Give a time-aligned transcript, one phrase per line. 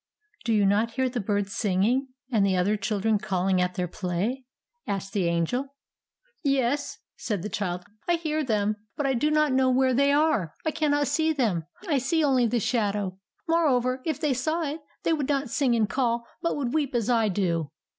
[0.45, 4.45] "Do you not hear the birds singing, and the other children calling at their play?"
[4.87, 5.75] asked the Angel.
[6.43, 10.55] "Yes," said the child; "I hear them, but I do not know where they are.
[10.65, 13.19] I cannot see them, I see only the shadow.
[13.47, 17.07] Moreover, if they saw it, they would not sing and call, but would weep as
[17.07, 17.69] I do."